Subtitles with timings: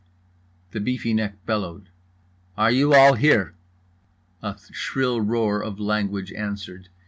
[0.71, 1.89] The beefy neck bellowed:
[2.57, 3.53] "Are you all here?"
[4.41, 6.89] A shrill roar of language answered.